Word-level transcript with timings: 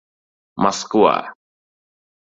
—Moskva!!! 0.63 1.15